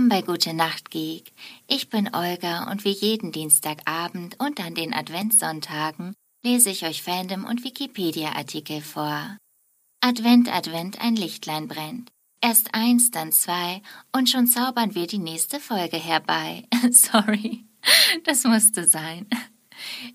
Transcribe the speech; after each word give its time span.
Willkommen 0.00 0.22
bei 0.22 0.32
Gute 0.32 0.54
Nacht 0.54 0.90
Geek. 0.90 1.30
Ich 1.66 1.90
bin 1.90 2.14
Olga 2.14 2.70
und 2.70 2.86
wie 2.86 2.92
jeden 2.92 3.32
Dienstagabend 3.32 4.40
und 4.40 4.58
an 4.58 4.74
den 4.74 4.94
Adventssonntagen 4.94 6.14
lese 6.42 6.70
ich 6.70 6.86
euch 6.86 7.02
Fandom 7.02 7.44
und 7.44 7.64
Wikipedia-Artikel 7.64 8.80
vor. 8.80 9.36
Advent, 10.00 10.50
Advent, 10.50 11.02
ein 11.02 11.16
Lichtlein 11.16 11.68
brennt. 11.68 12.08
Erst 12.40 12.74
eins, 12.74 13.10
dann 13.10 13.30
zwei 13.30 13.82
und 14.10 14.30
schon 14.30 14.46
zaubern 14.46 14.94
wir 14.94 15.06
die 15.06 15.18
nächste 15.18 15.60
Folge 15.60 15.98
herbei. 15.98 16.66
Sorry, 16.90 17.66
das 18.24 18.44
musste 18.44 18.86
sein. 18.86 19.26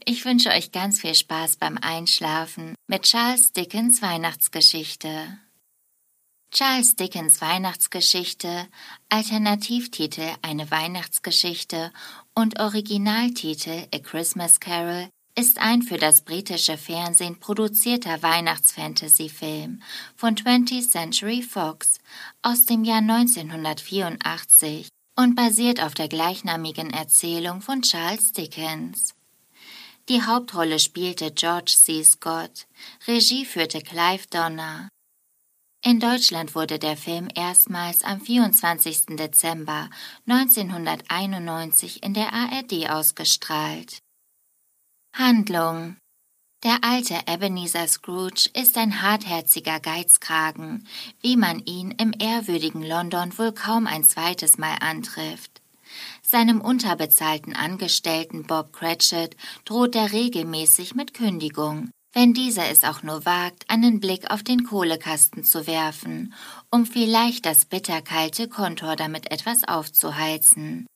Ich 0.03 0.25
wünsche 0.25 0.49
euch 0.49 0.72
ganz 0.72 1.02
viel 1.02 1.13
Spaß 1.13 1.58
beim 1.58 1.77
Einschlafen 1.77 2.73
mit 2.88 3.03
Charles 3.03 3.53
Dickens 3.53 4.02
Weihnachtsgeschichte. 4.02 5.38
Charles 6.55 6.95
Dickens 6.95 7.41
Weihnachtsgeschichte, 7.41 8.68
Alternativtitel 9.09 10.36
Eine 10.41 10.72
Weihnachtsgeschichte 10.72 11.91
und 12.34 12.62
Originaltitel 12.62 13.90
A 13.94 14.00
Christmas 14.00 14.62
Carol 14.62 15.09
ist 15.38 15.59
ein 15.59 15.81
für 15.81 15.98
das 15.98 16.22
britische 16.22 16.78
Fernsehen 16.78 17.41
produzierter 17.41 18.23
Weihnachtsfantasy-Film 18.23 19.81
von 20.16 20.36
20th 20.36 20.90
Century 20.90 21.41
Fox 21.41 22.00
aus 22.41 22.66
dem 22.66 22.86
Jahr 22.86 23.00
1984 23.00 24.88
und 25.17 25.36
basiert 25.36 25.84
auf 25.84 25.94
der 25.94 26.08
gleichnamigen 26.08 26.90
Erzählung 26.90 27.59
von 27.59 27.81
Charles 27.81 28.31
Dickens. 28.31 29.14
Die 30.08 30.22
Hauptrolle 30.22 30.80
spielte 30.80 31.31
George 31.31 31.75
C. 31.75 32.02
Scott, 32.02 32.66
Regie 33.09 33.44
führte 33.44 33.81
Clive 33.81 34.28
Donner. 34.30 34.88
In 35.88 36.00
Deutschland 36.00 36.55
wurde 36.55 36.80
der 36.80 36.97
Film 36.97 37.28
erstmals 37.36 38.03
am 38.03 38.19
24. 38.19 39.17
Dezember 39.17 39.88
1991 40.28 42.02
in 42.02 42.16
der 42.16 42.33
ARD 42.33 42.89
ausgestrahlt. 42.89 44.00
Handlung 45.13 45.97
Der 46.63 46.80
alte 46.81 47.19
Ebenezer 47.28 47.88
Scrooge 47.88 48.50
ist 48.56 48.80
ein 48.80 49.03
hartherziger 49.03 49.80
Geizkragen, 49.80 50.88
wie 51.22 51.38
man 51.38 51.59
ihn 51.59 51.91
im 51.91 52.13
ehrwürdigen 52.17 52.81
London 52.81 53.38
wohl 53.38 53.52
kaum 53.52 53.86
ein 53.86 54.03
zweites 54.03 54.58
Mal 54.58 54.78
antrifft. 54.80 55.61
Seinem 56.23 56.61
unterbezahlten 56.61 57.56
Angestellten 57.56 58.47
Bob 58.47 58.73
Cratchit 58.73 59.38
droht 59.66 59.95
er 59.95 60.11
regelmäßig 60.11 60.95
mit 60.95 61.13
Kündigung, 61.13 61.91
wenn 62.16 62.33
dieser 62.33 62.69
es 62.69 62.85
auch 62.85 63.03
nur 63.03 63.25
wagt, 63.25 63.69
einen 63.69 63.99
Blick 63.99 64.31
auf 64.31 64.41
den 64.41 64.63
Kohlekasten 64.63 65.44
zu 65.44 65.67
werfen, 65.67 66.33
um 66.72 66.85
vielleicht 66.85 67.45
das 67.45 67.66
bitterkalte 67.66 68.47
Kontor 68.47 68.95
damit 68.95 69.31
etwas 69.31 69.67
aufzuheizen. 69.67 70.88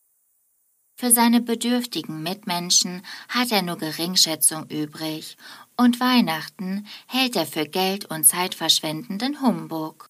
Für 0.98 1.12
seine 1.12 1.42
bedürftigen 1.42 2.24
Mitmenschen 2.24 3.04
hat 3.28 3.52
er 3.52 3.62
nur 3.62 3.78
Geringschätzung 3.78 4.70
übrig, 4.70 5.38
und 5.76 6.00
Weihnachten 6.00 6.88
hält 7.08 7.36
er 7.36 7.46
für 7.46 7.66
Geld 7.66 8.06
und 8.06 8.24
zeitverschwendenden 8.24 9.42
Humbug. 9.42 10.08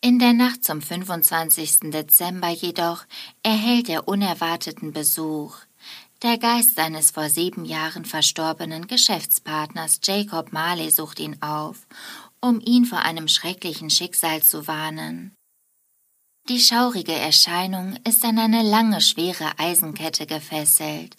In 0.00 0.18
der 0.18 0.32
Nacht 0.32 0.64
zum 0.64 0.80
25. 0.80 1.90
Dezember 1.90 2.48
jedoch 2.48 3.04
erhält 3.42 3.88
er 3.90 4.08
unerwarteten 4.08 4.92
Besuch. 4.92 5.67
Der 6.22 6.36
Geist 6.36 6.74
seines 6.74 7.12
vor 7.12 7.30
sieben 7.30 7.64
Jahren 7.64 8.04
verstorbenen 8.04 8.88
Geschäftspartners 8.88 10.00
Jacob 10.02 10.52
Marley 10.52 10.90
sucht 10.90 11.20
ihn 11.20 11.40
auf, 11.42 11.86
um 12.40 12.60
ihn 12.60 12.86
vor 12.86 12.98
einem 12.98 13.28
schrecklichen 13.28 13.88
Schicksal 13.88 14.42
zu 14.42 14.66
warnen. 14.66 15.32
Die 16.48 16.58
schaurige 16.58 17.12
Erscheinung 17.12 17.96
ist 18.08 18.24
an 18.24 18.38
eine 18.38 18.62
lange, 18.62 19.00
schwere 19.00 19.58
Eisenkette 19.58 20.26
gefesselt. 20.26 21.16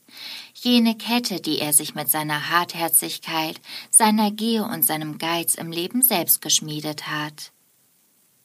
Jene 0.54 0.98
Kette, 0.98 1.40
die 1.40 1.60
er 1.60 1.72
sich 1.72 1.96
mit 1.96 2.10
seiner 2.10 2.50
Hartherzigkeit, 2.50 3.62
seiner 3.92 4.32
Gier 4.32 4.66
und 4.66 4.84
seinem 4.84 5.18
Geiz 5.18 5.56
im 5.56 5.72
Leben 5.72 6.02
selbst 6.02 6.42
geschmiedet 6.42 7.08
hat. 7.08 7.54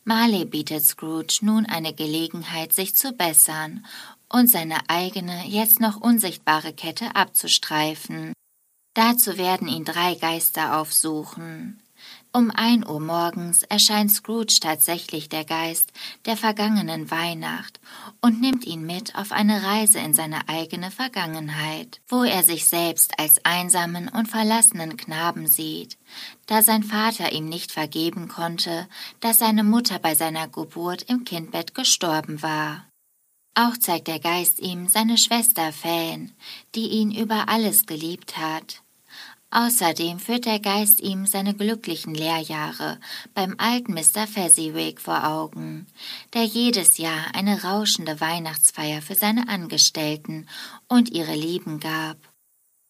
Marley 0.05 0.45
bietet 0.45 0.85
Scrooge 0.85 1.39
nun 1.41 1.65
eine 1.65 1.95
Gelegenheit, 1.95 2.75
sich 2.75 2.95
zu 2.95 3.13
bessern 3.13 3.87
und 4.29 4.49
seine 4.49 4.79
eigene, 4.89 5.47
jetzt 5.47 5.81
noch 5.81 6.01
unsichtbare 6.01 6.73
Kette 6.73 7.15
abzustreifen. 7.15 8.33
Dazu 8.95 9.37
werden 9.39 9.69
ihn 9.69 9.85
drei 9.85 10.15
Geister 10.15 10.79
aufsuchen. 10.79 11.81
Um 12.37 12.51
ein 12.51 12.85
Uhr 12.85 12.99
morgens 12.99 13.63
erscheint 13.63 14.11
Scrooge 14.11 14.59
tatsächlich 14.61 15.29
der 15.29 15.45
Geist 15.45 15.93
der 16.27 16.37
vergangenen 16.37 17.09
Weihnacht 17.11 17.79
und 18.21 18.41
nimmt 18.41 18.67
ihn 18.67 18.85
mit 18.85 19.15
auf 19.15 19.31
eine 19.31 19.63
Reise 19.63 20.01
in 20.01 20.15
seine 20.15 20.49
eigene 20.49 20.91
Vergangenheit, 20.91 22.01
wo 22.09 22.25
er 22.25 22.43
sich 22.43 22.67
selbst 22.67 23.21
als 23.21 23.45
einsamen 23.45 24.09
und 24.09 24.27
verlassenen 24.27 24.97
Knaben 24.97 25.47
sieht, 25.47 25.97
da 26.47 26.63
sein 26.63 26.83
Vater 26.83 27.31
ihm 27.31 27.49
nicht 27.49 27.71
vergeben 27.71 28.27
konnte, 28.27 28.89
dass 29.21 29.39
seine 29.39 29.63
Mutter 29.63 30.01
bei 30.01 30.17
seiner 30.17 30.49
Geburt 30.49 31.03
im 31.03 31.25
Kindbett 31.25 31.73
gestorben 31.73 32.43
war. 32.43 32.85
Auch 33.55 33.77
zeigt 33.77 34.09
der 34.09 34.19
Geist 34.19 34.59
ihm 34.59 34.89
seine 34.89 35.17
Schwester 35.17 35.73
Fan, 35.73 36.33
die 36.75 36.89
ihn 36.89 37.13
über 37.13 37.49
alles 37.49 37.87
geliebt 37.87 38.37
hat. 38.37 38.83
Außerdem 39.51 40.19
führt 40.19 40.47
der 40.47 40.59
Geist 40.59 41.01
ihm 41.01 41.27
seine 41.27 41.55
glücklichen 41.55 42.13
Lehrjahre 42.13 42.99
beim 43.35 43.55
alten 43.59 43.95
Mr. 43.95 44.27
Fezziwig 44.27 45.01
vor 45.01 45.25
Augen, 45.25 45.87
der 46.33 46.43
jedes 46.43 46.99
Jahr 46.99 47.33
eine 47.35 47.63
rauschende 47.63 48.21
Weihnachtsfeier 48.21 49.01
für 49.01 49.15
seine 49.15 49.49
Angestellten 49.49 50.49
und 50.89 51.11
ihre 51.11 51.37
Lieben 51.37 51.79
gab. 51.79 52.17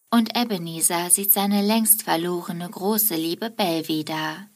Und 0.09 0.35
Ebenezer 0.35 1.11
sieht 1.11 1.31
seine 1.31 1.61
längst 1.61 2.01
verlorene 2.01 2.67
große 2.67 3.15
Liebe 3.15 3.51
Bell 3.51 3.87
wieder. 3.87 4.47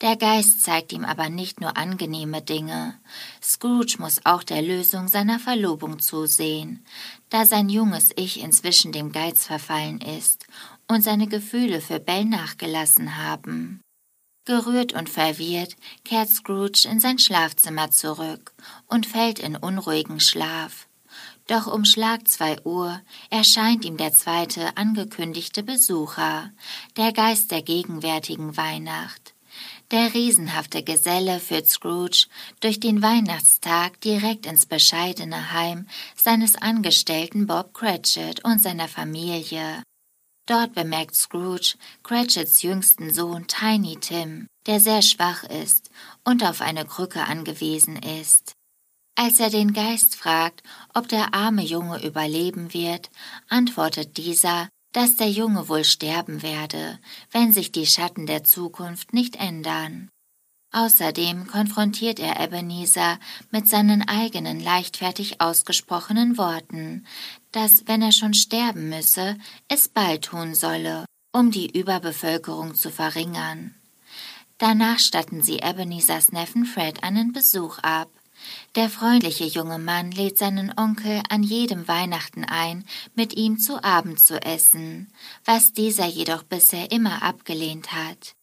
Der 0.00 0.16
Geist 0.16 0.62
zeigt 0.62 0.92
ihm 0.92 1.04
aber 1.04 1.28
nicht 1.28 1.60
nur 1.60 1.76
angenehme 1.76 2.40
Dinge. 2.40 2.98
Scrooge 3.42 3.96
muss 3.98 4.24
auch 4.24 4.42
der 4.42 4.62
Lösung 4.62 5.08
seiner 5.08 5.38
Verlobung 5.38 5.98
zusehen, 5.98 6.86
da 7.28 7.44
sein 7.44 7.68
junges 7.68 8.10
Ich 8.16 8.40
inzwischen 8.40 8.92
dem 8.92 9.12
Geiz 9.12 9.44
verfallen 9.44 10.00
ist 10.00 10.46
und 10.88 11.02
seine 11.02 11.26
Gefühle 11.26 11.82
für 11.82 12.00
Bell 12.00 12.24
nachgelassen 12.24 13.18
haben. 13.18 13.82
Gerührt 14.46 14.94
und 14.94 15.10
verwirrt 15.10 15.76
kehrt 16.02 16.30
Scrooge 16.30 16.88
in 16.90 16.98
sein 16.98 17.18
Schlafzimmer 17.18 17.90
zurück 17.90 18.54
und 18.86 19.06
fällt 19.06 19.38
in 19.38 19.54
unruhigen 19.54 20.18
Schlaf. 20.18 20.88
Doch 21.46 21.66
um 21.66 21.84
Schlag 21.84 22.26
zwei 22.26 22.56
Uhr 22.64 23.02
erscheint 23.28 23.84
ihm 23.84 23.98
der 23.98 24.14
zweite 24.14 24.76
angekündigte 24.78 25.62
Besucher, 25.62 26.52
der 26.96 27.12
Geist 27.12 27.50
der 27.50 27.60
gegenwärtigen 27.60 28.56
Weihnacht. 28.56 29.29
Der 29.90 30.14
riesenhafte 30.14 30.84
Geselle 30.84 31.40
führt 31.40 31.66
Scrooge 31.66 32.26
durch 32.60 32.78
den 32.78 33.02
Weihnachtstag 33.02 34.00
direkt 34.00 34.46
ins 34.46 34.64
bescheidene 34.64 35.52
Heim 35.52 35.88
seines 36.14 36.54
Angestellten 36.54 37.48
Bob 37.48 37.74
Cratchit 37.74 38.44
und 38.44 38.62
seiner 38.62 38.86
Familie. 38.86 39.82
Dort 40.46 40.74
bemerkt 40.74 41.16
Scrooge 41.16 41.76
Cratchits 42.04 42.62
jüngsten 42.62 43.12
Sohn 43.12 43.48
Tiny 43.48 43.96
Tim, 43.96 44.46
der 44.66 44.78
sehr 44.78 45.02
schwach 45.02 45.42
ist 45.42 45.90
und 46.24 46.44
auf 46.44 46.60
eine 46.60 46.84
Krücke 46.84 47.24
angewiesen 47.24 47.96
ist. 47.96 48.52
Als 49.16 49.40
er 49.40 49.50
den 49.50 49.72
Geist 49.72 50.14
fragt, 50.14 50.62
ob 50.94 51.08
der 51.08 51.34
arme 51.34 51.62
Junge 51.62 52.04
überleben 52.04 52.72
wird, 52.72 53.10
antwortet 53.48 54.16
dieser, 54.16 54.68
dass 54.92 55.16
der 55.16 55.30
Junge 55.30 55.68
wohl 55.68 55.84
sterben 55.84 56.42
werde, 56.42 56.98
wenn 57.30 57.52
sich 57.52 57.72
die 57.72 57.86
Schatten 57.86 58.26
der 58.26 58.44
Zukunft 58.44 59.12
nicht 59.12 59.36
ändern. 59.36 60.08
Außerdem 60.72 61.48
konfrontiert 61.48 62.20
er 62.20 62.38
Ebenezer 62.40 63.18
mit 63.50 63.68
seinen 63.68 64.06
eigenen 64.06 64.60
leichtfertig 64.60 65.40
ausgesprochenen 65.40 66.38
Worten, 66.38 67.06
dass, 67.50 67.88
wenn 67.88 68.02
er 68.02 68.12
schon 68.12 68.34
sterben 68.34 68.88
müsse, 68.88 69.36
es 69.66 69.88
bald 69.88 70.26
tun 70.26 70.54
solle, 70.54 71.06
um 71.32 71.50
die 71.50 71.76
Überbevölkerung 71.76 72.76
zu 72.76 72.90
verringern. 72.90 73.74
Danach 74.58 74.98
statten 74.98 75.42
sie 75.42 75.58
Ebenezers 75.58 76.30
Neffen 76.32 76.66
Fred 76.66 77.02
einen 77.02 77.32
Besuch 77.32 77.78
ab. 77.78 78.10
Der 78.74 78.88
freundliche 78.88 79.44
junge 79.44 79.78
Mann 79.78 80.12
lädt 80.12 80.38
seinen 80.38 80.72
Onkel 80.76 81.22
an 81.28 81.42
jedem 81.42 81.88
Weihnachten 81.88 82.44
ein, 82.44 82.84
mit 83.14 83.36
ihm 83.36 83.58
zu 83.58 83.82
Abend 83.82 84.20
zu 84.20 84.40
essen, 84.40 85.12
was 85.44 85.72
dieser 85.72 86.06
jedoch 86.06 86.42
bisher 86.42 86.92
immer 86.92 87.22
abgelehnt 87.22 87.92
hat. 87.92 88.34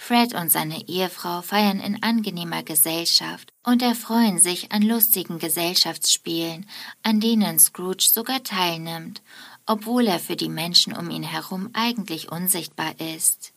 Fred 0.00 0.32
und 0.32 0.50
seine 0.50 0.88
Ehefrau 0.88 1.42
feiern 1.42 1.80
in 1.80 2.02
angenehmer 2.02 2.62
Gesellschaft 2.62 3.52
und 3.64 3.82
erfreuen 3.82 4.38
sich 4.38 4.70
an 4.70 4.82
lustigen 4.82 5.38
Gesellschaftsspielen, 5.38 6.66
an 7.02 7.20
denen 7.20 7.58
Scrooge 7.58 8.08
sogar 8.10 8.42
teilnimmt, 8.44 9.22
obwohl 9.66 10.06
er 10.06 10.20
für 10.20 10.36
die 10.36 10.48
Menschen 10.48 10.96
um 10.96 11.10
ihn 11.10 11.24
herum 11.24 11.70
eigentlich 11.74 12.30
unsichtbar 12.30 12.98
ist. 13.00 13.52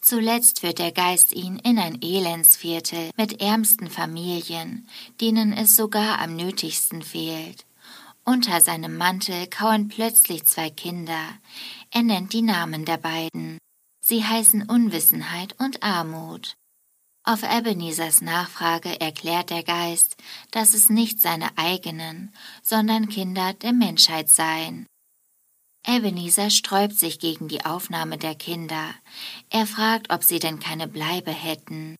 Zuletzt 0.00 0.60
führt 0.60 0.78
der 0.78 0.92
Geist 0.92 1.32
ihn 1.32 1.58
in 1.58 1.78
ein 1.78 2.00
Elendsviertel 2.02 3.10
mit 3.16 3.40
ärmsten 3.40 3.90
Familien, 3.90 4.88
denen 5.20 5.52
es 5.52 5.76
sogar 5.76 6.20
am 6.20 6.36
nötigsten 6.36 7.02
fehlt. 7.02 7.66
Unter 8.24 8.60
seinem 8.60 8.96
Mantel 8.96 9.46
kauern 9.46 9.88
plötzlich 9.88 10.44
zwei 10.44 10.70
Kinder. 10.70 11.20
Er 11.90 12.02
nennt 12.02 12.32
die 12.32 12.42
Namen 12.42 12.84
der 12.84 12.98
beiden. 12.98 13.58
Sie 14.04 14.24
heißen 14.24 14.68
Unwissenheit 14.68 15.54
und 15.58 15.82
Armut. 15.82 16.54
Auf 17.24 17.42
Ebenezers 17.42 18.22
Nachfrage 18.22 19.00
erklärt 19.00 19.50
der 19.50 19.62
Geist, 19.62 20.16
dass 20.50 20.72
es 20.72 20.88
nicht 20.88 21.20
seine 21.20 21.58
eigenen, 21.58 22.32
sondern 22.62 23.08
Kinder 23.08 23.52
der 23.52 23.72
Menschheit 23.72 24.30
seien. 24.30 24.86
Ebenezer 25.88 26.50
sträubt 26.50 26.98
sich 26.98 27.18
gegen 27.18 27.48
die 27.48 27.64
Aufnahme 27.64 28.18
der 28.18 28.34
Kinder. 28.34 28.94
Er 29.48 29.66
fragt, 29.66 30.12
ob 30.12 30.22
sie 30.22 30.38
denn 30.38 30.60
keine 30.60 30.86
Bleibe 30.86 31.30
hätten. 31.30 31.96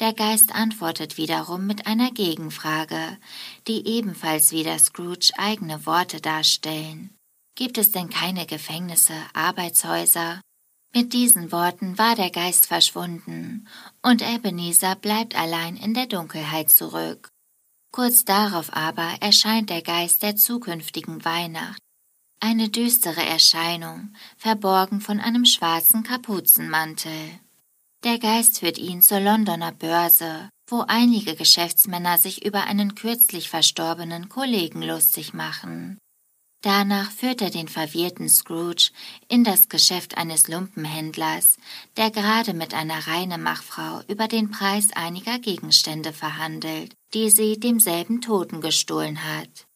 Der 0.00 0.14
Geist 0.14 0.54
antwortet 0.54 1.18
wiederum 1.18 1.66
mit 1.66 1.86
einer 1.86 2.10
Gegenfrage, 2.10 3.18
die 3.66 3.86
ebenfalls 3.86 4.50
wieder 4.50 4.78
Scrooge 4.78 5.30
eigene 5.36 5.84
Worte 5.84 6.22
darstellen. 6.22 7.14
Gibt 7.54 7.76
es 7.76 7.90
denn 7.90 8.08
keine 8.08 8.46
Gefängnisse, 8.46 9.14
Arbeitshäuser? 9.34 10.40
Mit 10.94 11.12
diesen 11.12 11.52
Worten 11.52 11.98
war 11.98 12.14
der 12.14 12.30
Geist 12.30 12.66
verschwunden, 12.66 13.68
und 14.00 14.22
Ebenezer 14.22 14.94
bleibt 14.94 15.36
allein 15.36 15.76
in 15.76 15.92
der 15.92 16.06
Dunkelheit 16.06 16.70
zurück. 16.70 17.28
Kurz 17.92 18.24
darauf 18.24 18.72
aber 18.72 19.16
erscheint 19.20 19.68
der 19.68 19.82
Geist 19.82 20.22
der 20.22 20.36
zukünftigen 20.36 21.24
Weihnacht 21.26 21.82
eine 22.40 22.68
düstere 22.68 23.24
Erscheinung, 23.24 24.14
verborgen 24.36 25.00
von 25.00 25.20
einem 25.20 25.44
schwarzen 25.44 26.02
Kapuzenmantel. 26.02 27.40
Der 28.04 28.18
Geist 28.18 28.60
führt 28.60 28.78
ihn 28.78 29.02
zur 29.02 29.20
Londoner 29.20 29.72
Börse, 29.72 30.48
wo 30.68 30.84
einige 30.86 31.34
Geschäftsmänner 31.34 32.18
sich 32.18 32.44
über 32.44 32.64
einen 32.64 32.94
kürzlich 32.94 33.48
verstorbenen 33.48 34.28
Kollegen 34.28 34.82
lustig 34.82 35.34
machen. 35.34 35.98
Danach 36.62 37.12
führt 37.12 37.40
er 37.40 37.50
den 37.50 37.68
verwirrten 37.68 38.28
Scrooge 38.28 38.90
in 39.28 39.44
das 39.44 39.68
Geschäft 39.68 40.18
eines 40.18 40.48
Lumpenhändlers, 40.48 41.56
der 41.96 42.10
gerade 42.10 42.52
mit 42.52 42.74
einer 42.74 43.06
Reinemachfrau 43.06 44.02
über 44.08 44.26
den 44.26 44.50
Preis 44.50 44.88
einiger 44.92 45.38
Gegenstände 45.38 46.12
verhandelt, 46.12 46.94
die 47.14 47.30
sie 47.30 47.60
demselben 47.60 48.20
Toten 48.20 48.60
gestohlen 48.60 49.22
hat. 49.22 49.67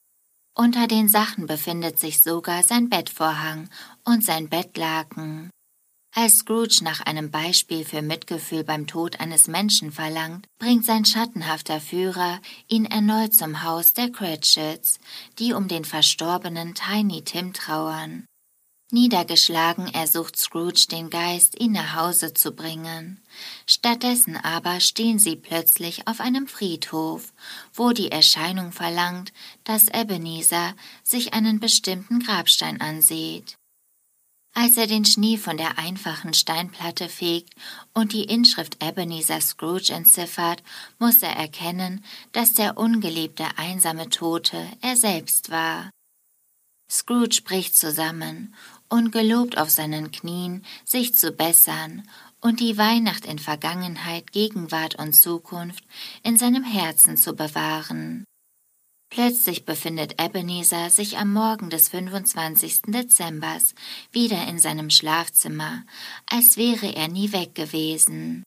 Unter 0.55 0.87
den 0.87 1.09
Sachen 1.09 1.47
befindet 1.47 1.99
sich 1.99 2.23
sogar 2.23 2.63
sein 2.63 2.91
Bettvorhang 2.91 3.71
und 4.05 4.23
sein 4.23 4.51
Bettlaken. 4.51 5.51
Als 6.15 6.41
Scrooge 6.41 6.81
nach 6.83 7.01
einem 7.01 7.31
Beispiel 7.31 7.87
für 7.87 8.03
Mitgefühl 8.03 8.63
beim 8.63 8.87
Tod 8.87 9.19
eines 9.19 9.49
Menschen 9.49 9.93
verlangt, 9.93 10.47
bringt 10.59 10.85
sein 10.85 11.07
schattenhafter 11.07 11.81
Führer 11.81 12.39
ihn 12.69 12.85
erneut 12.85 13.33
zum 13.33 13.63
Haus 13.63 13.95
der 13.95 14.11
Cratchits, 14.11 14.99
die 15.39 15.55
um 15.55 15.69
den 15.69 15.87
verstorbenen 15.87 16.75
Tiny 16.75 17.23
Tim 17.25 17.55
trauern. 17.55 18.27
Niedergeschlagen 18.93 19.87
ersucht 19.87 20.37
Scrooge 20.37 20.87
den 20.91 21.09
Geist, 21.09 21.59
ihn 21.59 21.73
nach 21.73 21.97
Hause 21.97 22.35
zu 22.35 22.53
bringen. 22.53 23.23
Stattdessen 23.67 24.37
aber 24.37 24.81
stehen 24.81 25.19
sie 25.19 25.35
plötzlich 25.35 26.07
auf 26.07 26.21
einem 26.21 26.47
Friedhof, 26.47 27.33
wo 27.73 27.93
die 27.93 28.13
Erscheinung 28.13 28.71
verlangt, 28.71 29.33
dass 29.65 29.89
Ebenezer 29.89 30.75
sich 31.03 31.33
einen 31.33 31.59
bestimmten 31.59 32.21
Grabstein 32.21 32.83
ansieht. 32.83 33.57
Als 34.55 34.77
er 34.77 34.87
den 34.87 35.07
Schnee 35.07 35.39
von 35.39 35.57
der 35.57 35.79
einfachen 35.79 36.35
Steinplatte 36.35 37.09
fegt 37.09 37.55
und 37.95 38.13
die 38.13 38.25
Inschrift 38.25 38.85
Ebenezer 38.85 39.41
Scrooge 39.41 39.95
entziffert, 39.95 40.63
muss 40.99 41.23
er 41.23 41.35
erkennen, 41.35 42.05
dass 42.33 42.53
der 42.53 42.77
ungeliebte 42.77 43.47
einsame 43.57 44.11
Tote 44.11 44.69
er 44.83 44.97
selbst 44.97 45.51
war. 45.51 45.89
Scrooge 46.93 47.41
bricht 47.43 47.75
zusammen 47.75 48.55
und 48.91 49.13
gelobt 49.13 49.57
auf 49.57 49.71
seinen 49.71 50.11
Knien, 50.11 50.63
sich 50.85 51.15
zu 51.15 51.33
bessern 51.33 52.07
und 52.43 52.61
die 52.61 52.77
Weihnacht 52.77 53.25
in 53.25 53.39
Vergangenheit, 53.39 54.31
Gegenwart 54.33 54.97
und 54.97 55.15
Zukunft 55.15 55.85
in 56.23 56.37
seinem 56.37 56.65
Herzen 56.65 57.17
zu 57.17 57.35
bewahren. 57.35 58.25
Plötzlich 59.09 59.65
befindet 59.65 60.23
Ebenezer 60.23 60.91
sich 60.91 61.17
am 61.17 61.33
Morgen 61.33 61.71
des 61.71 61.89
25. 61.89 62.83
Dezembers 62.89 63.75
wieder 64.11 64.47
in 64.47 64.59
seinem 64.59 64.91
Schlafzimmer, 64.91 65.85
als 66.27 66.59
wäre 66.59 66.95
er 66.95 67.09
nie 67.09 67.33
weg 67.33 67.55
gewesen. 67.55 68.43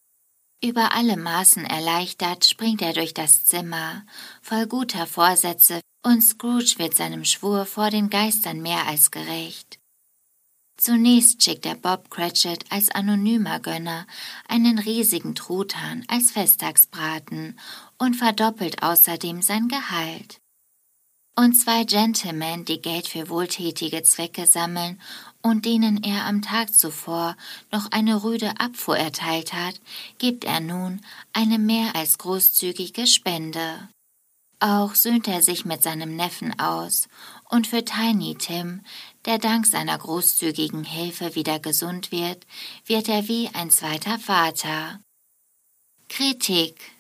Über 0.64 0.94
alle 0.94 1.18
Maßen 1.18 1.66
erleichtert 1.66 2.46
springt 2.46 2.82
er 2.82 2.94
durch 2.94 3.14
das 3.14 3.46
Zimmer, 3.46 4.06
voll 4.42 4.66
guter 4.68 5.06
Vorsätze, 5.06 5.82
und 6.06 6.22
Scrooge 6.22 6.76
wird 6.78 6.96
seinem 6.96 7.26
Schwur 7.26 7.66
vor 7.66 7.90
den 7.90 8.12
Geistern 8.12 8.62
mehr 8.62 8.86
als 8.88 9.10
gerecht. 9.10 9.80
Zunächst 10.78 11.42
schickt 11.42 11.66
er 11.66 11.76
Bob 11.76 12.12
Cratchit 12.12 12.66
als 12.70 12.92
anonymer 12.92 13.60
Gönner 13.60 14.06
einen 14.48 14.78
riesigen 14.78 15.34
Truthahn 15.34 16.06
als 16.08 16.32
Festtagsbraten 16.32 17.58
und 17.98 18.16
verdoppelt 18.16 18.84
außerdem 18.84 19.42
sein 19.42 19.68
Gehalt. 19.68 20.42
Und 21.38 21.54
zwei 21.54 21.86
Gentlemen, 21.86 22.66
die 22.66 22.82
Geld 22.82 23.08
für 23.08 23.30
wohltätige 23.30 24.04
Zwecke 24.04 24.46
sammeln 24.46 25.02
und 25.42 25.66
denen 25.66 26.04
er 26.04 26.26
am 26.26 26.42
Tag 26.42 26.74
zuvor 26.74 27.36
noch 27.72 27.92
eine 27.92 28.24
rüde 28.24 28.60
Abfuhr 28.60 28.98
erteilt 28.98 29.54
hat, 29.54 29.82
gibt 30.18 30.44
er 30.44 30.60
nun 30.60 31.02
eine 31.34 31.58
mehr 31.58 31.96
als 31.96 32.20
großzügige 32.20 33.08
Spende. 33.08 33.90
Auch 34.60 34.96
söhnt 34.96 35.28
er 35.28 35.42
sich 35.42 35.66
mit 35.66 35.84
seinem 35.84 36.16
Neffen 36.16 36.60
aus, 36.60 37.08
und 37.50 37.68
für 37.68 37.84
Tiny 37.84 38.36
Tim, 38.36 38.82
der 39.26 39.38
dank 39.38 39.66
seiner 39.66 39.98
großzügigen 39.98 40.84
Hilfe 40.84 41.36
wieder 41.36 41.60
gesund 41.60 42.12
wird, 42.12 42.46
wird 42.86 43.10
er 43.10 43.28
wie 43.28 43.50
ein 43.54 43.70
zweiter 43.70 44.18
Vater. 44.18 45.00
Kritik. 46.10 46.92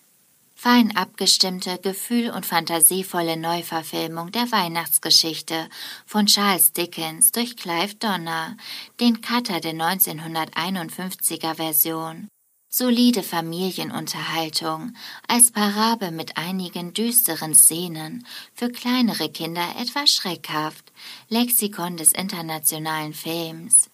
Fein 0.55 0.95
abgestimmte, 0.97 1.77
gefühl- 1.77 2.31
und 2.31 2.45
fantasievolle 2.45 3.37
Neuverfilmung 3.37 4.31
der 4.31 4.51
Weihnachtsgeschichte 4.51 5.69
von 6.05 6.25
Charles 6.25 6.73
Dickens 6.73 7.31
durch 7.31 7.55
Clive 7.55 7.95
Donner, 7.95 8.57
den 8.99 9.21
Cutter 9.21 9.59
der 9.59 9.73
1951er 9.73 11.55
Version 11.55 12.27
solide 12.75 13.23
Familienunterhaltung, 13.23 14.93
als 15.29 15.51
Parabel 15.51 16.11
mit 16.11 16.35
einigen 16.35 16.93
düsteren 16.93 17.55
Szenen, 17.55 18.27
für 18.53 18.69
kleinere 18.69 19.29
Kinder 19.29 19.65
etwas 19.79 20.09
schreckhaft, 20.09 20.91
Lexikon 21.29 21.95
des 21.95 22.11
internationalen 22.11 23.13
Films. 23.13 23.89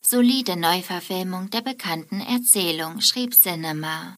Solide 0.00 0.56
Neuverfilmung 0.56 1.50
der 1.50 1.62
bekannten 1.62 2.20
Erzählung, 2.20 3.00
schrieb 3.00 3.34
Cinema. 3.34 4.14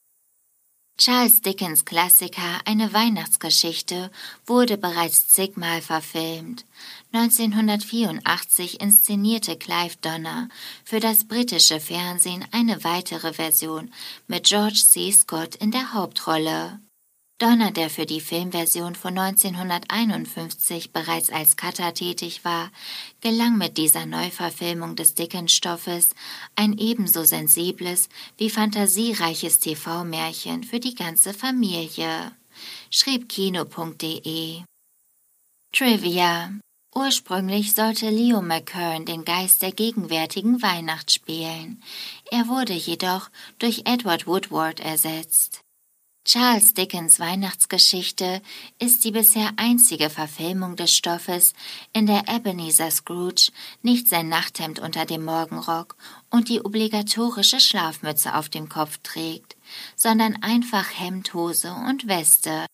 Charles 0.98 1.40
Dickens 1.40 1.84
Klassiker 1.84 2.60
Eine 2.66 2.92
Weihnachtsgeschichte 2.92 4.10
wurde 4.46 4.76
bereits 4.76 5.28
zigmal 5.28 5.80
verfilmt. 5.80 6.66
1984 7.12 8.80
inszenierte 8.80 9.56
Clive 9.56 9.96
Donner 10.02 10.48
für 10.84 11.00
das 11.00 11.24
britische 11.24 11.80
Fernsehen 11.80 12.44
eine 12.52 12.84
weitere 12.84 13.32
Version 13.32 13.92
mit 14.28 14.44
George 14.44 14.82
C. 14.86 15.10
Scott 15.10 15.54
in 15.56 15.70
der 15.70 15.94
Hauptrolle. 15.94 16.80
Donner, 17.40 17.70
der 17.70 17.88
für 17.88 18.04
die 18.04 18.20
Filmversion 18.20 18.94
von 18.94 19.16
1951 19.16 20.92
bereits 20.92 21.30
als 21.30 21.56
Cutter 21.56 21.94
tätig 21.94 22.44
war, 22.44 22.70
gelang 23.22 23.56
mit 23.56 23.78
dieser 23.78 24.04
Neuverfilmung 24.04 24.94
des 24.94 25.14
Dickens-Stoffes 25.14 26.10
ein 26.54 26.76
ebenso 26.76 27.24
sensibles 27.24 28.10
wie 28.36 28.50
fantasiereiches 28.50 29.58
TV-Märchen 29.58 30.64
für 30.64 30.80
die 30.80 30.94
ganze 30.94 31.32
Familie, 31.32 32.32
schrieb 32.90 33.30
Kino.de. 33.30 34.60
Trivia 35.72 36.52
Ursprünglich 36.94 37.72
sollte 37.72 38.10
Leo 38.10 38.42
McKern 38.42 39.06
den 39.06 39.24
Geist 39.24 39.62
der 39.62 39.72
gegenwärtigen 39.72 40.60
Weihnacht 40.60 41.10
spielen. 41.10 41.82
Er 42.30 42.48
wurde 42.48 42.74
jedoch 42.74 43.30
durch 43.58 43.82
Edward 43.86 44.26
Woodward 44.26 44.80
ersetzt. 44.80 45.62
Charles 46.32 46.74
Dickens 46.74 47.18
Weihnachtsgeschichte 47.18 48.40
ist 48.78 49.02
die 49.02 49.10
bisher 49.10 49.50
einzige 49.56 50.08
Verfilmung 50.10 50.76
des 50.76 50.94
Stoffes, 50.94 51.54
in 51.92 52.06
der 52.06 52.28
Ebenezer 52.28 52.88
Scrooge 52.92 53.50
nicht 53.82 54.06
sein 54.06 54.28
Nachthemd 54.28 54.78
unter 54.78 55.06
dem 55.06 55.24
Morgenrock 55.24 55.96
und 56.30 56.48
die 56.48 56.60
obligatorische 56.60 57.58
Schlafmütze 57.58 58.36
auf 58.36 58.48
dem 58.48 58.68
Kopf 58.68 58.98
trägt, 59.02 59.56
sondern 59.96 60.40
einfach 60.40 60.86
Hemd, 61.00 61.34
Hose 61.34 61.72
und 61.72 62.06
Weste. 62.06 62.64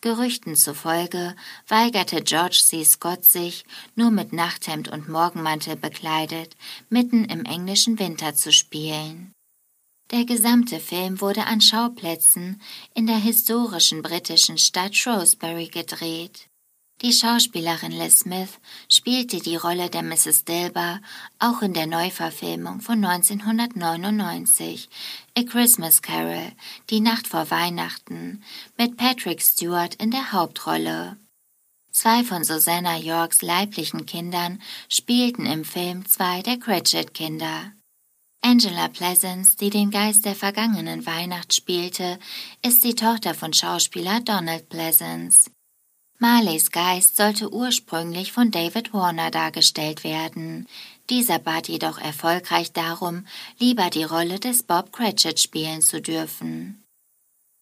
Gerüchten 0.00 0.54
zufolge 0.54 1.34
weigerte 1.66 2.22
George 2.22 2.62
C. 2.64 2.84
Scott 2.84 3.24
sich, 3.24 3.64
nur 3.96 4.12
mit 4.12 4.32
Nachthemd 4.32 4.86
und 4.86 5.08
Morgenmantel 5.08 5.74
bekleidet, 5.74 6.56
mitten 6.90 7.24
im 7.24 7.44
englischen 7.44 7.98
Winter 7.98 8.36
zu 8.36 8.52
spielen. 8.52 9.31
Der 10.12 10.26
gesamte 10.26 10.78
Film 10.78 11.22
wurde 11.22 11.46
an 11.46 11.62
Schauplätzen 11.62 12.60
in 12.94 13.06
der 13.06 13.16
historischen 13.16 14.02
britischen 14.02 14.58
Stadt 14.58 14.94
Shrewsbury 14.94 15.68
gedreht. 15.68 16.50
Die 17.00 17.14
Schauspielerin 17.14 17.92
Liz 17.92 18.20
Smith 18.20 18.60
spielte 18.90 19.38
die 19.38 19.56
Rolle 19.56 19.88
der 19.88 20.02
Mrs. 20.02 20.44
Dilber 20.44 21.00
auch 21.38 21.62
in 21.62 21.72
der 21.72 21.86
Neuverfilmung 21.86 22.80
von 22.82 23.02
1999 23.02 24.90
A 25.36 25.42
Christmas 25.44 26.02
Carol, 26.02 26.52
Die 26.90 27.00
Nacht 27.00 27.26
vor 27.26 27.50
Weihnachten, 27.50 28.44
mit 28.76 28.98
Patrick 28.98 29.40
Stewart 29.40 29.94
in 29.94 30.10
der 30.10 30.32
Hauptrolle. 30.32 31.16
Zwei 31.90 32.22
von 32.22 32.44
Susanna 32.44 32.98
Yorks 32.98 33.40
leiblichen 33.40 34.04
Kindern 34.04 34.60
spielten 34.90 35.46
im 35.46 35.64
Film 35.64 36.06
zwei 36.06 36.42
der 36.42 36.58
Cratchit-Kinder. 36.58 37.72
Angela 38.44 38.88
Pleasance, 38.88 39.56
die 39.56 39.70
den 39.70 39.92
Geist 39.92 40.24
der 40.24 40.34
vergangenen 40.34 41.06
Weihnacht 41.06 41.54
spielte, 41.54 42.18
ist 42.60 42.82
die 42.82 42.96
Tochter 42.96 43.34
von 43.34 43.52
Schauspieler 43.52 44.20
Donald 44.20 44.68
Pleasance. 44.68 45.48
Marleys 46.18 46.70
Geist 46.70 47.16
sollte 47.16 47.52
ursprünglich 47.52 48.32
von 48.32 48.50
David 48.50 48.92
Warner 48.92 49.30
dargestellt 49.30 50.02
werden. 50.02 50.66
Dieser 51.08 51.38
bat 51.38 51.68
jedoch 51.68 51.98
erfolgreich 51.98 52.72
darum, 52.72 53.26
lieber 53.58 53.90
die 53.90 54.04
Rolle 54.04 54.40
des 54.40 54.64
Bob 54.64 54.92
Cratchit 54.92 55.38
spielen 55.38 55.80
zu 55.80 56.00
dürfen. 56.00 56.82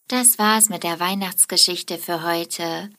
Das 0.09 0.39
war's 0.39 0.71
mit 0.71 0.83
der 0.83 0.99
Weihnachtsgeschichte 0.99 1.99
für 1.99 2.23
heute. 2.23 2.91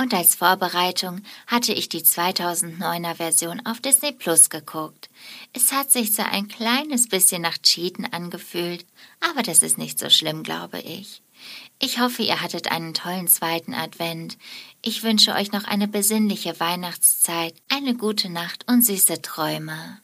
Und 0.00 0.14
als 0.14 0.34
Vorbereitung 0.34 1.20
hatte 1.46 1.74
ich 1.74 1.90
die 1.90 2.00
2009er 2.00 3.16
Version 3.16 3.60
auf 3.66 3.80
Disney 3.80 4.12
Plus 4.12 4.48
geguckt. 4.48 5.10
Es 5.52 5.72
hat 5.72 5.90
sich 5.90 6.14
so 6.14 6.22
ein 6.22 6.48
kleines 6.48 7.06
bisschen 7.06 7.42
nach 7.42 7.58
Cheaten 7.58 8.10
angefühlt, 8.10 8.86
aber 9.20 9.42
das 9.42 9.62
ist 9.62 9.76
nicht 9.76 9.98
so 9.98 10.08
schlimm, 10.08 10.42
glaube 10.42 10.80
ich. 10.80 11.20
Ich 11.80 12.00
hoffe, 12.00 12.22
ihr 12.22 12.40
hattet 12.40 12.72
einen 12.72 12.94
tollen 12.94 13.28
zweiten 13.28 13.74
Advent. 13.74 14.38
Ich 14.80 15.02
wünsche 15.02 15.34
euch 15.34 15.52
noch 15.52 15.64
eine 15.64 15.86
besinnliche 15.86 16.58
Weihnachtszeit, 16.58 17.52
eine 17.68 17.94
gute 17.94 18.30
Nacht 18.30 18.64
und 18.70 18.82
süße 18.82 19.20
Träume. 19.20 20.00